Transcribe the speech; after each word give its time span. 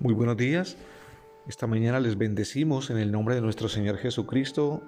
Muy 0.00 0.14
buenos 0.14 0.36
días. 0.36 0.76
Esta 1.48 1.66
mañana 1.66 1.98
les 1.98 2.16
bendecimos 2.16 2.88
en 2.90 2.98
el 2.98 3.10
nombre 3.10 3.34
de 3.34 3.40
nuestro 3.40 3.68
Señor 3.68 3.96
Jesucristo 3.96 4.80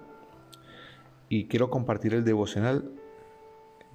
y 1.28 1.48
quiero 1.48 1.68
compartir 1.68 2.14
el 2.14 2.22
devocional 2.22 2.92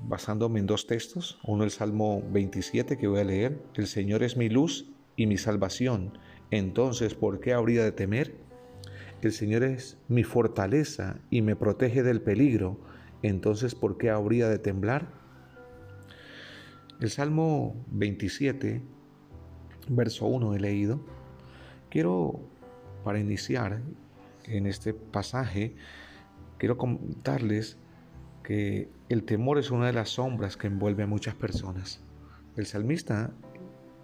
basándome 0.01 0.60
en 0.60 0.65
dos 0.65 0.88
textos. 0.88 1.40
Uno 1.46 1.63
el 1.63 1.72
Salmo 1.72 2.22
27 2.31 2.97
que 2.97 3.08
voy 3.08 3.22
a 3.22 3.24
leer. 3.24 3.62
El 3.76 3.88
Señor 3.88 4.24
es 4.24 4.36
mi 4.36 4.49
luz 4.49 4.92
y 5.15 5.26
mi 5.26 5.38
salvación. 5.38 6.17
Entonces, 6.51 7.16
¿por 7.16 7.40
qué 7.40 7.54
habría 7.54 7.86
de 7.86 7.94
temer? 7.94 8.36
El 9.22 9.32
Señor 9.32 9.63
es 9.63 9.97
mi 10.10 10.26
fortaleza 10.26 11.22
y 11.29 11.42
me 11.42 11.56
protege 11.56 12.04
del 12.04 12.20
peligro. 12.20 12.78
Entonces, 13.22 13.74
¿por 13.74 13.97
qué 13.97 14.10
habría 14.10 14.50
de 14.50 14.60
temblar? 14.60 15.13
El 17.00 17.09
Salmo 17.09 17.86
27 17.91 18.95
verso 19.90 20.26
1 20.27 20.55
he 20.55 20.59
leído. 20.59 20.99
Quiero, 21.95 22.41
para 23.05 23.20
iniciar 23.20 23.80
en 24.48 24.67
este 24.67 24.94
pasaje, 24.94 25.77
quiero 26.58 26.77
contarles 26.77 27.77
que 28.44 28.90
el 29.08 29.23
temor 29.23 29.59
es 29.59 29.72
una 29.72 29.86
de 29.86 29.94
las 29.94 30.09
sombras 30.09 30.58
que 30.58 30.67
envuelve 30.67 31.03
a 31.03 31.08
muchas 31.08 31.36
personas. 31.36 32.02
El 32.58 32.66
salmista 32.66 33.31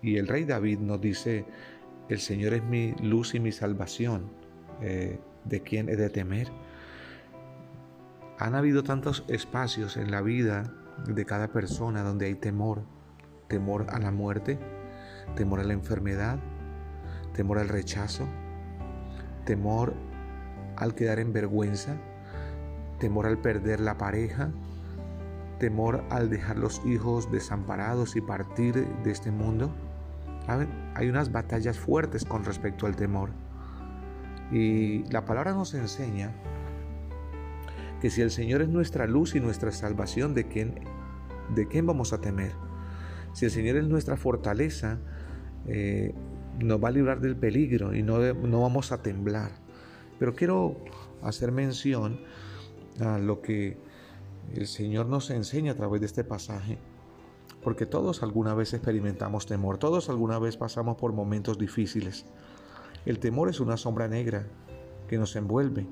y 0.02 0.16
el 0.16 0.30
rey 0.30 0.46
David 0.46 0.80
nos 0.80 1.02
dice, 1.02 1.44
el 2.08 2.22
Señor 2.22 2.54
es 2.54 2.63
mi 2.63 2.94
luz 3.04 3.35
y 3.35 3.41
mi 3.41 3.52
salvación, 3.52 4.32
eh, 4.82 5.20
¿de 5.44 5.60
quién 5.62 5.90
he 5.90 5.98
de 5.98 6.10
temer? 6.10 6.48
Han 8.40 8.55
habido 8.55 8.84
tantos 8.84 9.26
espacios 9.27 9.98
en 9.98 10.12
la 10.12 10.21
vida 10.21 10.73
de 11.08 11.26
cada 11.26 11.49
persona 11.49 12.04
donde 12.04 12.27
hay 12.27 12.35
temor, 12.35 12.84
temor 13.49 13.88
a 13.90 13.99
la 13.99 14.12
muerte, 14.12 14.60
temor 15.35 15.60
a 15.60 15.66
la 15.66 15.73
enfermedad, 15.73 16.40
temor 17.34 17.59
al 17.59 17.70
rechazo, 17.70 18.26
temor 19.46 19.93
al 20.76 20.96
quedar 20.96 21.20
en 21.20 21.34
vergüenza, 21.34 21.96
temor 22.99 23.26
al 23.26 23.37
perder 23.40 23.79
la 23.79 23.98
pareja, 23.98 24.51
temor 25.59 26.04
al 26.09 26.29
dejar 26.29 26.57
los 26.57 26.85
hijos 26.85 27.32
desamparados 27.32 28.15
y 28.15 28.21
partir 28.21 28.87
de 29.04 29.12
este 29.12 29.32
mundo. 29.32 29.71
Hay 30.96 31.07
unas 31.07 31.32
batallas 31.32 31.77
fuertes 31.77 32.26
con 32.26 32.43
respecto 32.43 32.87
al 32.87 32.96
temor. 32.96 33.29
Y 34.52 35.04
la 35.12 35.24
palabra 35.24 35.54
nos 35.54 35.74
enseña 35.74 36.32
que 38.02 38.09
si 38.09 38.21
el 38.21 38.32
Señor 38.32 38.62
es 38.62 38.70
nuestra 38.70 39.05
luz 39.05 39.35
y 39.35 39.40
nuestra 39.40 39.71
salvación, 39.71 40.34
¿de 40.34 40.48
quién, 40.48 40.79
de 41.54 41.68
quién 41.68 41.85
vamos 41.85 42.12
a 42.12 42.20
temer? 42.20 42.52
Si 43.34 43.46
el 43.46 43.52
Señor 43.52 43.77
es 43.77 43.87
nuestra 43.87 44.18
fortaleza, 44.18 44.98
eh, 45.68 46.13
nos 46.60 46.84
va 46.84 46.90
a 46.90 46.91
librar 46.91 47.21
del 47.21 47.35
peligro 47.35 47.96
y 47.96 48.04
no, 48.04 48.20
no 48.34 48.62
vamos 48.62 48.91
a 48.91 49.02
temblar. 49.02 49.52
Pero 50.20 50.35
quiero 50.35 50.77
hacer 51.21 51.52
mención 51.52 52.20
a 52.99 53.18
lo 53.18 53.41
que 53.41 53.77
el 54.54 54.68
Señor 54.68 55.08
nos 55.08 55.30
enseña 55.30 55.71
a 55.71 55.76
través 55.76 56.02
de 56.02 56.08
este 56.08 56.24
pasaje. 56.24 56.77
Porque 57.63 57.85
todos 57.85 58.24
alguna 58.24 58.54
vez 58.55 58.74
experimentamos 58.74 59.46
temor, 59.46 59.77
todos 59.77 60.10
alguna 60.10 60.40
vez 60.40 60.58
pasamos 60.58 60.98
por 60.98 61.13
momentos 61.13 61.58
difíciles. 61.58 62.26
El 63.05 63.20
temor 63.20 63.49
es 63.49 63.60
una 63.60 63.77
sombra 63.77 64.08
negra 64.08 64.47
que 65.08 65.18
nos 65.18 65.36
envuelve. 65.36 65.86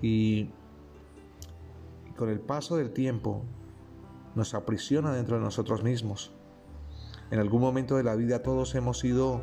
Y 0.00 0.50
con 2.16 2.28
el 2.28 2.40
paso 2.40 2.76
del 2.76 2.92
tiempo 2.92 3.42
nos 4.34 4.54
aprisiona 4.54 5.12
dentro 5.12 5.36
de 5.36 5.42
nosotros 5.42 5.82
mismos. 5.82 6.32
En 7.32 7.38
algún 7.38 7.62
momento 7.62 7.96
de 7.96 8.02
la 8.02 8.14
vida 8.14 8.42
todos 8.42 8.74
hemos 8.74 8.98
sido 8.98 9.40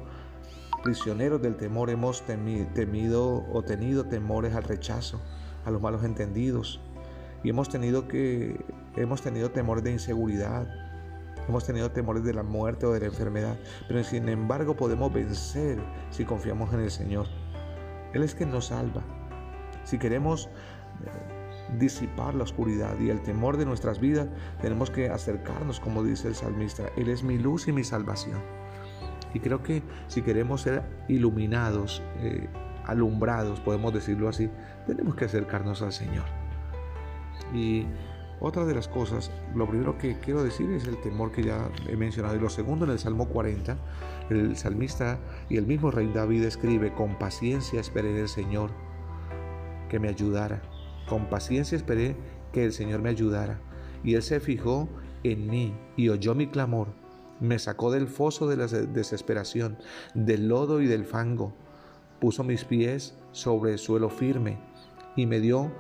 prisioneros 0.84 1.42
del 1.42 1.58
temor, 1.58 1.90
hemos 1.90 2.22
temido 2.22 3.44
o 3.52 3.64
tenido 3.64 4.06
temores 4.06 4.54
al 4.54 4.62
rechazo, 4.62 5.20
a 5.66 5.72
los 5.72 5.82
malos 5.82 6.04
entendidos 6.04 6.80
y 7.44 7.50
hemos 7.50 7.68
tenido 7.68 8.08
que 8.08 8.64
hemos 8.96 9.24
tenido 9.24 9.50
temores 9.50 9.84
de 9.84 9.92
inseguridad, 9.92 10.68
hemos 11.48 11.66
tenido 11.66 11.90
temores 11.90 12.24
de 12.24 12.36
la 12.36 12.44
muerte 12.44 12.86
o 12.86 12.92
de 12.92 13.00
la 13.00 13.08
enfermedad, 13.08 13.58
pero 13.88 14.04
sin 14.04 14.30
embargo 14.30 14.76
podemos 14.78 15.12
vencer 15.12 15.80
si 16.12 16.26
confiamos 16.26 16.72
en 16.76 16.82
el 16.82 16.92
Señor. 16.92 17.26
Él 18.14 18.22
es 18.22 18.36
quien 18.36 18.52
nos 18.52 18.68
salva. 18.68 19.02
Si 19.84 19.98
queremos 19.98 20.46
eh, 20.46 21.39
disipar 21.78 22.36
la 22.36 22.44
oscuridad 22.44 23.00
y 23.00 23.10
el 23.10 23.22
temor 23.22 23.58
de 23.58 23.66
nuestras 23.66 24.00
vidas, 24.00 24.28
tenemos 24.62 24.90
que 24.90 25.10
acercarnos, 25.10 25.80
como 25.80 26.04
dice 26.04 26.28
el 26.28 26.36
salmista, 26.36 26.84
Él 26.96 27.10
es 27.10 27.24
mi 27.24 27.38
luz 27.38 27.68
y 27.68 27.72
mi 27.72 27.84
salvación. 27.84 28.40
Y 29.34 29.40
creo 29.40 29.62
que 29.62 29.84
si 30.08 30.22
queremos 30.22 30.62
ser 30.62 30.84
iluminados, 31.08 32.02
eh, 32.18 32.48
alumbrados, 32.86 33.60
podemos 33.60 33.94
decirlo 33.94 34.28
así, 34.28 34.50
tenemos 34.88 35.16
que 35.16 35.26
acercarnos 35.26 35.82
al 35.82 35.94
Señor. 35.94 36.26
Y 37.54 37.86
otra 38.42 38.66
de 38.66 38.74
las 38.74 38.88
cosas, 38.88 39.32
lo 39.54 39.68
primero 39.68 39.98
que 39.98 40.18
quiero 40.18 40.44
decir 40.44 40.72
es 40.72 40.88
el 40.88 41.00
temor 41.02 41.32
que 41.32 41.44
ya 41.44 41.70
he 41.88 41.98
mencionado. 41.98 42.36
Y 42.36 42.40
lo 42.40 42.50
segundo, 42.50 42.86
en 42.86 42.92
el 42.92 43.00
Salmo 43.00 43.28
40, 43.28 43.78
el 44.30 44.56
salmista 44.56 45.20
y 45.50 45.58
el 45.58 45.68
mismo 45.68 45.92
rey 45.92 46.10
David 46.14 46.44
escribe, 46.46 46.94
con 46.94 47.18
paciencia 47.20 47.82
esperé 47.82 48.12
en 48.12 48.18
el 48.18 48.30
Señor 48.30 48.72
que 49.90 50.00
me 50.00 50.08
ayudara. 50.08 50.62
Con 51.10 51.26
paciencia 51.26 51.76
esperé 51.76 52.16
que 52.54 52.64
el 52.64 52.72
Señor 52.72 53.02
me 53.02 53.10
ayudara, 53.10 53.60
y 54.04 54.14
Él 54.14 54.22
se 54.22 54.40
fijó 54.40 54.88
en 55.24 55.50
mí 55.50 55.74
y 55.98 56.10
oyó 56.10 56.36
mi 56.36 56.48
clamor. 56.48 56.90
Me 57.40 57.58
sacó 57.58 57.92
del 57.92 58.08
foso 58.08 58.48
de 58.48 58.58
la 58.58 58.68
desesperación, 58.68 59.78
del 60.14 60.48
lodo 60.48 60.82
y 60.82 60.88
del 60.88 61.06
fango. 61.06 61.54
Puso 62.20 62.44
mis 62.44 62.64
pies 62.64 63.16
sobre 63.32 63.72
el 63.72 63.80
suelo 63.80 64.10
firme 64.10 64.60
y 65.16 65.26
me 65.26 65.40
dio, 65.40 65.72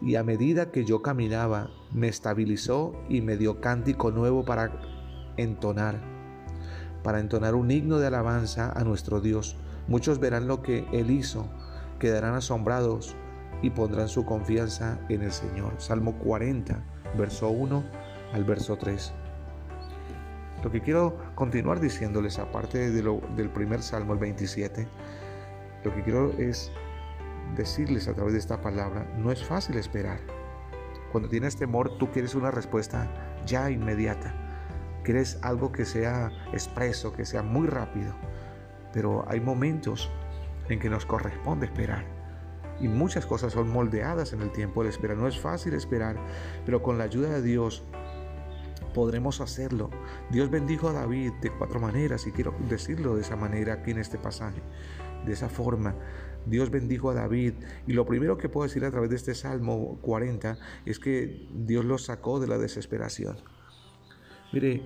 y 0.00 0.16
a 0.16 0.24
medida 0.24 0.72
que 0.72 0.84
yo 0.84 1.02
caminaba, 1.02 1.70
me 1.92 2.08
estabilizó 2.08 2.94
y 3.08 3.20
me 3.20 3.36
dio 3.36 3.60
cántico 3.60 4.10
nuevo 4.10 4.44
para 4.44 4.72
entonar, 5.36 6.00
para 7.04 7.20
entonar 7.20 7.54
un 7.54 7.70
himno 7.70 7.98
de 7.98 8.08
alabanza 8.08 8.72
a 8.72 8.82
nuestro 8.82 9.20
Dios. 9.20 9.56
Muchos 9.86 10.18
verán 10.18 10.48
lo 10.48 10.62
que 10.62 10.86
Él 10.92 11.12
hizo, 11.12 11.46
quedarán 12.00 12.34
asombrados 12.34 13.14
y 13.62 13.70
pondrán 13.70 14.08
su 14.08 14.26
confianza 14.26 14.98
en 15.08 15.22
el 15.22 15.32
Señor. 15.32 15.74
Salmo 15.78 16.18
40, 16.18 16.82
verso 17.16 17.48
1 17.48 17.82
al 18.34 18.44
verso 18.44 18.76
3. 18.76 19.12
Lo 20.62 20.70
que 20.70 20.80
quiero 20.80 21.16
continuar 21.34 21.80
diciéndoles, 21.80 22.38
aparte 22.38 22.90
del 22.90 23.50
primer 23.50 23.82
salmo, 23.82 24.12
el 24.12 24.18
27, 24.18 24.86
lo 25.84 25.94
que 25.94 26.02
quiero 26.02 26.32
es 26.38 26.70
decirles 27.56 28.08
a 28.08 28.14
través 28.14 28.32
de 28.32 28.38
esta 28.38 28.60
palabra, 28.60 29.06
no 29.16 29.32
es 29.32 29.44
fácil 29.44 29.76
esperar. 29.76 30.20
Cuando 31.10 31.28
tienes 31.28 31.56
temor, 31.56 31.98
tú 31.98 32.10
quieres 32.10 32.34
una 32.34 32.50
respuesta 32.50 33.08
ya 33.44 33.70
inmediata. 33.70 34.34
Quieres 35.02 35.38
algo 35.42 35.72
que 35.72 35.84
sea 35.84 36.30
expreso, 36.52 37.12
que 37.12 37.24
sea 37.24 37.42
muy 37.42 37.66
rápido. 37.66 38.14
Pero 38.92 39.24
hay 39.28 39.40
momentos 39.40 40.10
en 40.68 40.78
que 40.78 40.88
nos 40.88 41.04
corresponde 41.04 41.66
esperar 41.66 42.21
y 42.80 42.88
muchas 42.88 43.26
cosas 43.26 43.52
son 43.52 43.68
moldeadas 43.68 44.32
en 44.32 44.42
el 44.42 44.50
tiempo 44.50 44.82
de 44.82 44.90
espera. 44.90 45.14
No 45.14 45.28
es 45.28 45.38
fácil 45.38 45.74
esperar, 45.74 46.16
pero 46.64 46.82
con 46.82 46.98
la 46.98 47.04
ayuda 47.04 47.30
de 47.30 47.42
Dios 47.42 47.84
podremos 48.92 49.40
hacerlo. 49.40 49.90
Dios 50.30 50.50
bendijo 50.50 50.88
a 50.88 50.92
David 50.92 51.32
de 51.40 51.50
cuatro 51.50 51.80
maneras 51.80 52.26
y 52.26 52.32
quiero 52.32 52.54
decirlo 52.68 53.14
de 53.14 53.22
esa 53.22 53.36
manera 53.36 53.74
aquí 53.74 53.90
en 53.90 53.98
este 53.98 54.18
pasaje. 54.18 54.62
De 55.24 55.32
esa 55.32 55.48
forma, 55.48 55.94
Dios 56.46 56.70
bendijo 56.70 57.10
a 57.10 57.14
David 57.14 57.54
y 57.86 57.92
lo 57.92 58.06
primero 58.06 58.36
que 58.36 58.48
puedo 58.48 58.66
decir 58.66 58.84
a 58.84 58.90
través 58.90 59.10
de 59.10 59.16
este 59.16 59.34
Salmo 59.34 59.98
40 60.02 60.58
es 60.84 60.98
que 60.98 61.48
Dios 61.54 61.84
lo 61.84 61.98
sacó 61.98 62.40
de 62.40 62.48
la 62.48 62.58
desesperación. 62.58 63.36
Mire, 64.52 64.82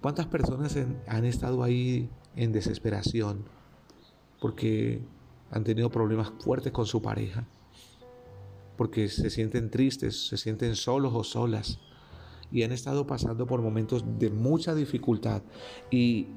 ¿cuántas 0.00 0.26
personas 0.26 0.78
han 1.06 1.24
estado 1.24 1.62
ahí 1.62 2.08
en 2.36 2.52
desesperación? 2.52 3.44
Porque 4.40 5.02
han 5.50 5.64
tenido 5.64 5.90
problemas 5.90 6.32
fuertes 6.40 6.72
con 6.72 6.86
su 6.86 7.00
pareja, 7.02 7.46
porque 8.76 9.08
se 9.08 9.30
sienten 9.30 9.70
tristes, 9.70 10.28
se 10.28 10.36
sienten 10.36 10.76
solos 10.76 11.12
o 11.14 11.24
solas 11.24 11.80
y 12.50 12.62
han 12.62 12.72
estado 12.72 13.06
pasando 13.06 13.46
por 13.46 13.60
momentos 13.60 14.04
de 14.18 14.30
mucha 14.30 14.74
dificultad 14.74 15.42
y 15.90 16.28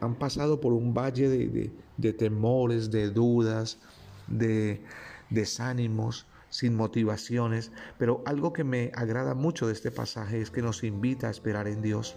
han 0.00 0.16
pasado 0.16 0.60
por 0.60 0.72
un 0.72 0.94
valle 0.94 1.28
de, 1.28 2.12
temores, 2.12 2.90
de 2.90 3.10
dudas, 3.10 3.78
de 4.26 4.82
desánimos, 5.30 6.26
sin 6.50 6.74
motivaciones, 6.74 7.72
pero 7.98 8.22
algo 8.26 8.52
que 8.52 8.64
me 8.64 8.90
agrada 8.94 9.34
mucho 9.34 9.66
de 9.66 9.72
este 9.72 9.90
pasaje 9.90 10.40
es 10.40 10.50
que 10.50 10.60
nos 10.60 10.84
invita 10.84 11.28
a 11.28 11.30
esperar 11.30 11.66
en 11.68 11.82
Dios. 11.82 12.16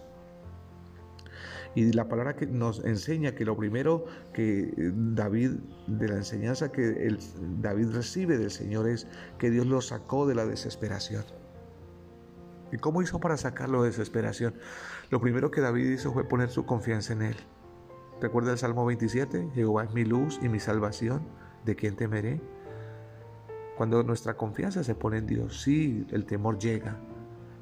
Y 1.75 1.91
la 1.91 2.07
palabra 2.07 2.37
que 2.37 2.47
nos 2.47 2.83
enseña 2.85 3.35
que 3.35 3.43
lo 3.43 3.57
primero 3.57 4.05
que 4.33 4.73
eh, 4.77 4.91
David, 4.95 5.51
de 5.87 6.07
la 6.07 6.15
enseñanza 6.15 6.71
que 6.71 7.05
el, 7.05 7.19
David 7.61 7.91
recibe 7.91 8.37
del 8.37 8.49
Señor 8.49 8.87
es 8.87 9.07
que 9.37 9.51
Dios 9.51 9.67
lo 9.67 9.81
sacó 9.81 10.25
de 10.25 10.35
la 10.35 10.45
desesperación. 10.45 11.25
¿Y 12.71 12.77
cómo 12.77 13.01
hizo 13.01 13.19
para 13.19 13.35
sacarlo 13.35 13.83
de 13.83 13.89
desesperación? 13.89 14.55
Lo 15.09 15.19
primero 15.19 15.51
que 15.51 15.61
David 15.61 15.91
hizo 15.91 16.13
fue 16.13 16.23
poner 16.23 16.49
su 16.49 16.65
confianza 16.65 17.13
en 17.13 17.21
Él. 17.23 17.35
Recuerda 18.21 18.53
el 18.53 18.57
Salmo 18.57 18.85
27, 18.85 19.49
Jehová 19.53 19.83
es 19.83 19.93
mi 19.93 20.05
luz 20.05 20.39
y 20.41 20.47
mi 20.47 20.61
salvación, 20.61 21.27
¿de 21.65 21.75
quién 21.75 21.97
temeré? 21.97 22.41
Cuando 23.75 24.01
nuestra 24.03 24.37
confianza 24.37 24.85
se 24.85 24.95
pone 24.95 25.17
en 25.17 25.27
Dios, 25.27 25.61
sí, 25.61 26.07
el 26.11 26.25
temor 26.25 26.57
llega, 26.57 26.97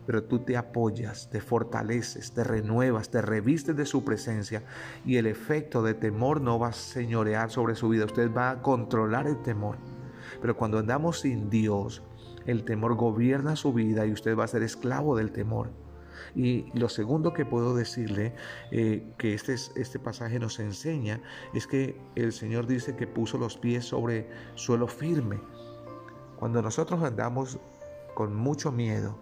pero 0.06 0.24
tú 0.24 0.40
te 0.40 0.58
apoyas, 0.58 1.30
te 1.30 1.42
fortaleces, 1.42 2.32
te 2.34 2.44
renuevas, 2.44 3.10
te 3.10 3.22
revistes 3.22 3.76
de 3.76 3.86
su 3.86 4.04
presencia 4.04 4.64
y 5.06 5.18
el 5.18 5.28
efecto 5.28 5.82
de 5.84 5.94
temor 5.94 6.42
no 6.42 6.60
va 6.60 6.70
a 6.70 6.74
señorear 6.74 7.50
sobre 7.50 7.76
su 7.76 7.90
vida, 7.90 8.06
usted 8.06 8.34
va 8.34 8.52
a 8.52 8.62
controlar 8.62 9.28
el 9.28 9.42
temor. 9.42 9.78
Pero 10.42 10.58
cuando 10.58 10.80
andamos 10.80 11.22
sin 11.22 11.50
Dios, 11.50 12.04
el 12.46 12.64
temor 12.66 12.96
gobierna 12.96 13.56
su 13.56 13.74
vida 13.74 14.06
y 14.06 14.12
usted 14.12 14.38
va 14.38 14.44
a 14.44 14.48
ser 14.48 14.64
esclavo 14.64 15.16
del 15.16 15.32
temor. 15.32 15.72
Y 16.36 16.66
lo 16.78 16.90
segundo 16.90 17.34
que 17.34 17.46
puedo 17.46 17.76
decirle 17.76 18.34
eh, 18.72 19.14
que 19.18 19.34
este, 19.34 19.54
este 19.54 20.00
pasaje 20.00 20.40
nos 20.40 20.60
enseña 20.60 21.22
es 21.54 21.68
que 21.68 22.00
el 22.16 22.32
Señor 22.34 22.66
dice 22.66 22.96
que 22.96 23.08
puso 23.08 23.38
los 23.38 23.58
pies 23.58 23.86
sobre 23.86 24.30
suelo 24.56 24.88
firme. 24.88 25.40
Cuando 26.38 26.62
nosotros 26.62 27.04
andamos 27.04 27.60
con 28.16 28.36
mucho 28.36 28.72
miedo 28.72 29.18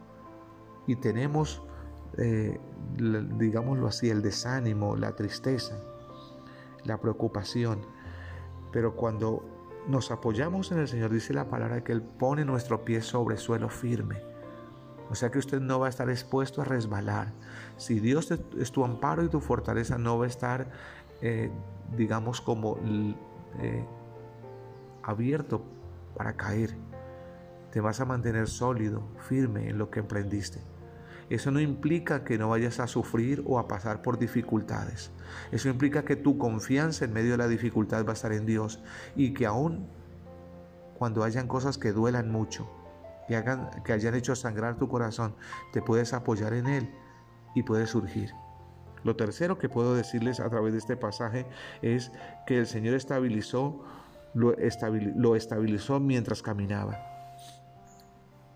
y 0.87 0.95
tenemos, 0.95 1.61
eh, 2.17 2.59
digámoslo 3.37 3.87
así, 3.87 4.09
el 4.09 4.21
desánimo, 4.21 4.95
la 4.95 5.15
tristeza, 5.15 5.75
la 6.83 6.97
preocupación, 6.97 7.81
pero 8.71 8.95
cuando 8.95 9.43
nos 9.87 10.11
apoyamos 10.11 10.71
en 10.71 10.79
el 10.79 10.87
Señor, 10.87 11.11
dice 11.11 11.33
la 11.33 11.49
palabra 11.49 11.83
que 11.83 11.91
Él 11.91 12.01
pone 12.01 12.45
nuestro 12.45 12.83
pie 12.83 13.01
sobre 13.01 13.37
suelo 13.37 13.69
firme. 13.69 14.21
O 15.09 15.15
sea 15.15 15.29
que 15.29 15.39
usted 15.39 15.59
no 15.59 15.79
va 15.79 15.87
a 15.87 15.89
estar 15.89 16.09
expuesto 16.09 16.61
a 16.61 16.65
resbalar. 16.65 17.33
Si 17.77 17.99
Dios 17.99 18.31
es 18.31 18.71
tu 18.71 18.85
amparo 18.85 19.23
y 19.23 19.27
tu 19.27 19.41
fortaleza, 19.41 19.97
no 19.97 20.17
va 20.17 20.25
a 20.25 20.27
estar, 20.29 20.71
eh, 21.21 21.51
digamos, 21.97 22.39
como 22.39 22.77
eh, 23.59 23.85
abierto 25.03 25.61
para 26.15 26.37
caer 26.37 26.75
te 27.71 27.81
vas 27.81 27.99
a 28.01 28.05
mantener 28.05 28.47
sólido, 28.47 29.03
firme 29.27 29.69
en 29.69 29.77
lo 29.77 29.89
que 29.89 29.99
emprendiste. 29.99 30.61
Eso 31.29 31.49
no 31.49 31.61
implica 31.61 32.25
que 32.25 32.37
no 32.37 32.49
vayas 32.49 32.81
a 32.81 32.87
sufrir 32.87 33.41
o 33.45 33.57
a 33.57 33.67
pasar 33.69 34.01
por 34.01 34.19
dificultades. 34.19 35.11
Eso 35.53 35.69
implica 35.69 36.03
que 36.03 36.17
tu 36.17 36.37
confianza 36.37 37.05
en 37.05 37.13
medio 37.13 37.31
de 37.31 37.37
la 37.37 37.47
dificultad 37.47 38.05
va 38.05 38.09
a 38.09 38.13
estar 38.13 38.33
en 38.33 38.45
Dios 38.45 38.81
y 39.15 39.33
que 39.33 39.45
aún 39.45 39.87
cuando 40.97 41.23
hayan 41.23 41.47
cosas 41.47 41.77
que 41.77 41.93
duelan 41.93 42.29
mucho, 42.29 42.69
que, 43.29 43.37
hagan, 43.37 43.69
que 43.85 43.93
hayan 43.93 44.13
hecho 44.13 44.35
sangrar 44.35 44.77
tu 44.77 44.89
corazón, 44.89 45.33
te 45.71 45.81
puedes 45.81 46.11
apoyar 46.11 46.53
en 46.53 46.67
Él 46.67 46.93
y 47.55 47.63
puedes 47.63 47.91
surgir. 47.91 48.31
Lo 49.05 49.15
tercero 49.15 49.57
que 49.57 49.69
puedo 49.69 49.95
decirles 49.95 50.41
a 50.41 50.49
través 50.49 50.73
de 50.73 50.79
este 50.79 50.97
pasaje 50.97 51.45
es 51.81 52.11
que 52.45 52.59
el 52.59 52.67
Señor 52.67 52.93
estabilizó, 52.93 53.83
lo, 54.33 54.53
lo 55.15 55.35
estabilizó 55.37 56.01
mientras 56.01 56.41
caminaba. 56.41 56.99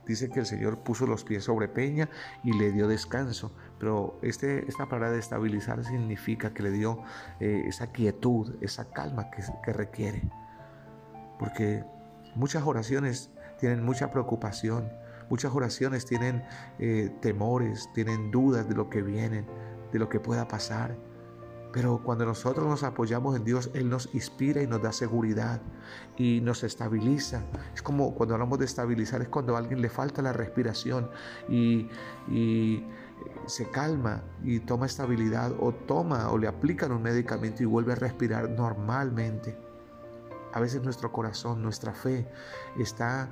Dice 0.05 0.29
que 0.29 0.39
el 0.39 0.45
Señor 0.45 0.79
puso 0.79 1.07
los 1.07 1.23
pies 1.23 1.43
sobre 1.43 1.67
peña 1.67 2.09
y 2.43 2.53
le 2.53 2.71
dio 2.71 2.87
descanso. 2.87 3.51
Pero 3.79 4.19
este, 4.21 4.67
esta 4.67 4.87
palabra 4.87 5.11
de 5.11 5.19
estabilizar 5.19 5.83
significa 5.83 6.53
que 6.53 6.63
le 6.63 6.71
dio 6.71 6.99
eh, 7.39 7.63
esa 7.67 7.91
quietud, 7.91 8.55
esa 8.61 8.91
calma 8.91 9.29
que, 9.31 9.73
requiere. 9.73 10.23
Porque 11.39 11.83
muchas 12.35 12.63
oraciones 12.63 13.31
tienen 13.59 13.83
mucha 13.83 14.11
preocupación, 14.11 14.91
muchas 15.29 15.53
oraciones 15.53 16.05
tienen 16.05 16.43
eh, 16.79 17.11
temores, 17.21 17.89
tienen 17.93 18.31
dudas 18.31 18.69
de 18.69 18.75
lo 18.75 18.89
que 18.89 19.01
viene, 19.01 19.45
de 19.91 19.99
lo 19.99 20.07
que 20.07 20.19
pueda 20.19 20.47
pasar. 20.47 20.95
Pero 21.75 21.97
cuando 21.97 22.25
nosotros 22.25 22.65
nos 22.65 22.83
apoyamos 22.83 23.35
en 23.35 23.43
Dios, 23.43 23.69
Él 23.73 23.89
nos 23.89 24.07
inspira 24.15 24.63
y 24.63 24.67
nos 24.67 24.81
da 24.81 24.93
seguridad 24.93 25.61
y 26.15 26.39
nos 26.39 26.63
estabiliza. 26.63 27.43
Es 27.73 27.81
como 27.81 28.15
cuando 28.15 28.33
hablamos 28.33 28.59
de 28.59 28.63
estabilizar, 28.63 29.21
es 29.21 29.27
cuando 29.27 29.57
a 29.57 29.59
alguien 29.59 29.81
le 29.81 29.89
falta 29.89 30.21
la 30.21 30.31
respiración 30.31 31.09
y, 31.49 31.89
se 33.47 33.69
calma 33.69 34.23
y 34.41 34.59
toma 34.61 34.85
estabilidad 34.85 35.51
o 35.59 35.73
toma 35.73 36.31
o 36.31 36.37
le 36.37 36.47
aplican 36.47 36.93
un 36.93 37.03
medicamento 37.03 37.61
y 37.61 37.65
vuelve 37.65 37.91
a 37.91 37.95
respirar 37.95 38.49
normalmente. 38.49 39.57
A 40.53 40.61
veces 40.61 40.81
nuestro 40.81 41.11
corazón, 41.11 41.61
nuestra 41.61 41.93
fe 41.93 42.25
está 42.79 43.29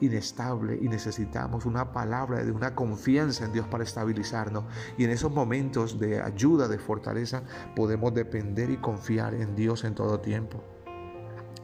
inestable 0.00 0.78
y 0.80 0.88
necesitamos 0.88 1.64
una 1.64 1.92
palabra 1.92 2.44
de 2.44 2.52
una 2.52 2.74
confianza 2.74 3.44
en 3.44 3.52
Dios 3.52 3.66
para 3.66 3.84
estabilizarnos. 3.84 4.64
Y 4.98 5.04
en 5.04 5.10
esos 5.10 5.32
momentos 5.32 5.98
de 5.98 6.20
ayuda, 6.20 6.68
de 6.68 6.78
fortaleza, 6.78 7.42
podemos 7.74 8.14
depender 8.14 8.70
y 8.70 8.76
confiar 8.76 9.34
en 9.34 9.56
Dios 9.56 9.84
en 9.84 9.94
todo 9.94 10.20
tiempo. 10.20 10.62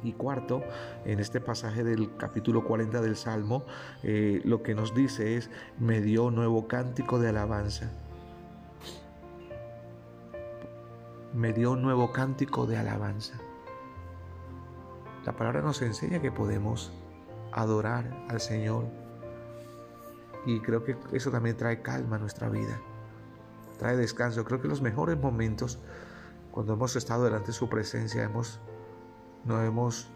Y 0.02 0.14
cuarto, 0.14 0.62
en 1.05 1.20
este 1.20 1.40
pasaje 1.40 1.84
del 1.84 2.17
capítulo 2.17 2.64
40 2.64 3.00
del 3.00 3.17
Salmo, 3.17 3.64
eh, 4.02 4.40
lo 4.44 4.62
que 4.62 4.75
nos 4.75 4.94
dice 4.94 5.37
es, 5.37 5.49
me 5.79 6.00
dio 6.00 6.31
nuevo 6.31 6.67
cántico 6.67 7.20
de 7.20 7.29
alabanza. 7.29 7.90
Me 11.34 11.52
dio 11.52 11.73
un 11.73 11.82
nuevo 11.82 12.12
cántico 12.12 12.67
de 12.67 12.76
alabanza. 12.76 13.38
La 15.25 15.37
palabra 15.37 15.62
nos 15.62 15.81
enseña 15.82 16.20
que 16.20 16.32
podemos 16.32 16.93
adorar 17.53 18.27
al 18.29 18.41
Señor. 18.41 18.87
Y 20.45 20.61
creo 20.61 20.83
que 20.83 20.97
eso 21.13 21.31
también 21.31 21.57
trae 21.57 21.83
calma 21.83 22.17
a 22.17 22.19
nuestra 22.19 22.49
vida, 22.49 22.81
trae 23.79 23.97
descanso. 23.97 24.45
Creo 24.45 24.61
que 24.61 24.69
los 24.69 24.83
mejores 24.83 25.19
momentos, 25.19 25.79
cuando 26.51 26.75
hemos 26.75 26.97
estado 26.97 27.25
delante 27.25 27.49
de 27.49 27.53
su 27.53 27.69
presencia, 27.69 28.25
hemos, 28.25 28.59
no 29.45 29.63
hemos, 29.63 30.11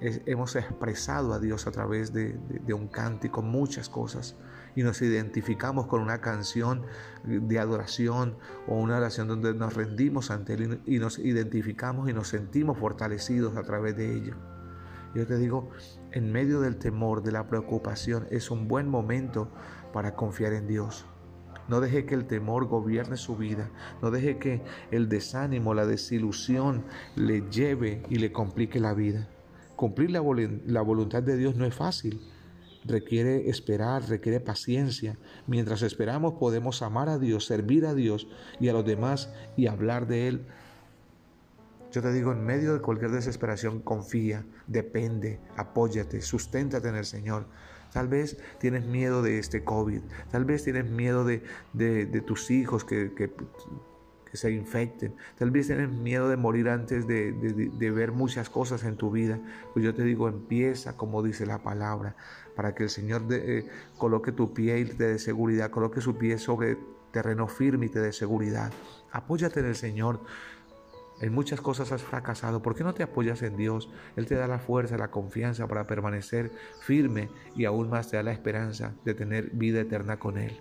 hemos 0.00 0.56
expresado 0.56 1.34
a 1.34 1.38
Dios 1.38 1.66
a 1.66 1.70
través 1.70 2.14
de, 2.14 2.38
un 2.72 2.88
cántico 2.88 3.42
muchas 3.42 3.90
cosas 3.90 4.36
y 4.74 4.82
nos 4.82 5.02
identificamos 5.02 5.86
con 5.86 6.00
una 6.00 6.22
canción 6.22 6.86
de 7.24 7.58
adoración 7.58 8.38
o 8.66 8.76
una 8.76 8.96
oración 8.96 9.28
donde 9.28 9.52
nos 9.52 9.74
rendimos 9.74 10.30
ante 10.30 10.54
Él 10.54 10.80
y 10.86 10.98
nos 10.98 11.18
identificamos 11.18 12.08
y 12.08 12.14
nos 12.14 12.28
sentimos 12.28 12.78
fortalecidos 12.78 13.56
a 13.56 13.64
través 13.64 13.96
de 13.96 14.16
ello. 14.16 14.57
Yo 15.14 15.26
te 15.26 15.38
digo, 15.38 15.70
en 16.12 16.32
medio 16.32 16.60
del 16.60 16.76
temor, 16.76 17.22
de 17.22 17.32
la 17.32 17.48
preocupación, 17.48 18.26
es 18.30 18.50
un 18.50 18.68
buen 18.68 18.88
momento 18.88 19.50
para 19.92 20.14
confiar 20.14 20.52
en 20.52 20.66
Dios. 20.66 21.06
No 21.68 21.80
deje 21.80 22.06
que 22.06 22.14
el 22.14 22.26
temor 22.26 22.66
gobierne 22.66 23.16
su 23.16 23.36
vida. 23.36 23.70
No 24.02 24.10
deje 24.10 24.38
que 24.38 24.62
el 24.90 25.08
desánimo, 25.08 25.74
la 25.74 25.86
desilusión 25.86 26.84
le 27.14 27.42
lleve 27.50 28.02
y 28.08 28.16
le 28.16 28.32
complique 28.32 28.80
la 28.80 28.94
vida. 28.94 29.28
Cumplir 29.76 30.10
la, 30.10 30.22
la, 30.66 30.82
voluntad 30.82 31.22
de 31.22 31.36
Dios 31.36 31.56
no 31.56 31.66
es 31.66 31.74
fácil. 31.74 32.20
Requiere 32.84 33.50
esperar, 33.50 34.08
requiere 34.08 34.40
paciencia. 34.40 35.18
Mientras 35.46 35.82
esperamos 35.82 36.34
podemos 36.34 36.80
amar 36.80 37.08
a 37.10 37.18
Dios, 37.18 37.44
servir 37.44 37.84
a 37.84 37.94
Dios 37.94 38.28
y 38.60 38.68
a 38.68 38.72
los 38.72 38.84
demás 38.84 39.32
y 39.56 39.66
hablar 39.66 40.06
de 40.06 40.28
Él 40.28 40.46
yo 41.90 42.02
te 42.02 42.12
digo, 42.12 42.32
en 42.32 42.44
medio 42.44 42.74
de 42.74 42.80
cualquier 42.80 43.10
desesperación, 43.10 43.80
confía, 43.80 44.44
depende, 44.66 45.40
apóyate, 45.56 46.20
susténtate 46.20 46.88
en 46.88 46.96
el 46.96 47.04
Señor. 47.04 47.46
Tal 47.92 48.08
vez 48.08 48.38
tienes 48.60 48.84
miedo 48.84 49.22
de 49.22 49.38
este 49.38 49.64
COVID, 49.64 50.00
tal 50.30 50.44
vez 50.44 50.64
tienes 50.64 50.90
miedo 50.90 51.24
de, 51.24 51.42
tus 52.26 52.50
hijos 52.50 52.84
que, 52.84 53.32
se 54.34 54.52
infecten, 54.52 55.14
tal 55.38 55.50
vez 55.50 55.68
tienes 55.68 55.88
miedo 55.88 56.28
de 56.28 56.36
morir 56.36 56.68
antes 56.68 57.06
de, 57.06 57.32
ver 57.90 58.12
muchas 58.12 58.50
cosas 58.50 58.84
en 58.84 58.96
tu 58.96 59.10
vida. 59.10 59.40
Pues 59.72 59.82
yo 59.84 59.94
te 59.94 60.02
digo, 60.02 60.28
empieza 60.28 60.96
como 60.98 61.22
dice 61.22 61.46
la 61.46 61.62
palabra, 61.62 62.14
para 62.54 62.74
que 62.74 62.84
el 62.84 62.90
Señor 62.90 63.22
eh, 63.30 63.66
coloque 63.96 64.32
tu 64.32 64.52
pie 64.52 64.80
y 64.80 64.84
te 64.84 65.04
dé 65.04 65.18
seguridad, 65.18 65.70
coloque 65.70 66.02
su 66.02 66.18
pie 66.18 66.36
sobre 66.38 66.76
terreno 67.10 67.48
firme 67.48 67.86
y 67.86 67.88
te 67.88 68.00
dé 68.00 68.12
seguridad. 68.12 68.70
Apóyate 69.12 69.60
en 69.60 69.66
el 69.66 69.76
Señor. 69.76 70.20
En 71.20 71.32
muchas 71.32 71.60
cosas 71.60 71.92
has 71.92 72.02
fracasado. 72.02 72.62
¿Por 72.62 72.74
qué 72.74 72.84
no 72.84 72.94
te 72.94 73.02
apoyas 73.02 73.42
en 73.42 73.56
Dios? 73.56 73.90
Él 74.16 74.26
te 74.26 74.36
da 74.36 74.46
la 74.46 74.58
fuerza, 74.58 74.96
la 74.96 75.10
confianza 75.10 75.66
para 75.66 75.86
permanecer 75.86 76.52
firme 76.80 77.28
y 77.56 77.64
aún 77.64 77.90
más 77.90 78.10
te 78.10 78.16
da 78.16 78.22
la 78.22 78.32
esperanza 78.32 78.94
de 79.04 79.14
tener 79.14 79.50
vida 79.50 79.80
eterna 79.80 80.18
con 80.18 80.38
Él. 80.38 80.60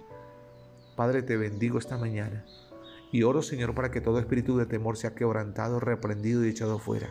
Padre, 0.95 1.21
te 1.21 1.37
bendigo 1.37 1.77
esta 1.77 1.97
mañana 1.97 2.43
y 3.11 3.23
oro, 3.23 3.41
Señor, 3.41 3.73
para 3.73 3.91
que 3.91 4.01
todo 4.01 4.19
espíritu 4.19 4.57
de 4.57 4.65
temor 4.65 4.97
sea 4.97 5.15
quebrantado, 5.15 5.79
reprendido 5.79 6.45
y 6.45 6.49
echado 6.49 6.77
fuera. 6.79 7.09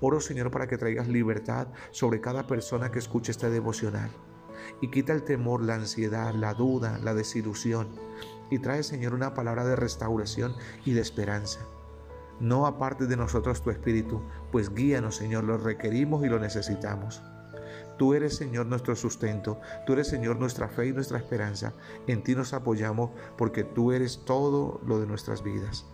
Oro, 0.00 0.20
Señor, 0.20 0.50
para 0.50 0.68
que 0.68 0.78
traigas 0.78 1.08
libertad 1.08 1.68
sobre 1.90 2.20
cada 2.20 2.46
persona 2.46 2.90
que 2.90 2.98
escuche 2.98 3.32
este 3.32 3.50
devocional. 3.50 4.10
Y 4.80 4.90
quita 4.90 5.12
el 5.12 5.24
temor, 5.24 5.62
la 5.62 5.74
ansiedad, 5.74 6.34
la 6.34 6.54
duda, 6.54 6.98
la 7.02 7.14
desilusión. 7.14 7.88
Y 8.50 8.60
trae, 8.60 8.82
Señor, 8.82 9.12
una 9.12 9.34
palabra 9.34 9.64
de 9.64 9.76
restauración 9.76 10.54
y 10.84 10.92
de 10.92 11.00
esperanza. 11.00 11.60
No 12.40 12.66
aparte 12.66 13.06
de 13.06 13.16
nosotros 13.16 13.62
tu 13.62 13.70
espíritu, 13.70 14.22
pues 14.52 14.74
guíanos, 14.74 15.16
Señor, 15.16 15.44
lo 15.44 15.58
requerimos 15.58 16.24
y 16.24 16.28
lo 16.28 16.38
necesitamos. 16.38 17.22
Tú 17.98 18.14
eres, 18.14 18.36
Señor, 18.36 18.66
nuestro 18.66 18.94
sustento, 18.94 19.60
tú 19.84 19.94
eres, 19.94 20.06
Señor, 20.06 20.36
nuestra 20.36 20.68
fe 20.68 20.86
y 20.86 20.92
nuestra 20.92 21.18
esperanza. 21.18 21.72
En 22.06 22.22
ti 22.22 22.36
nos 22.36 22.54
apoyamos 22.54 23.10
porque 23.36 23.64
tú 23.64 23.90
eres 23.90 24.22
todo 24.24 24.80
lo 24.86 25.00
de 25.00 25.06
nuestras 25.06 25.42
vidas. 25.42 25.84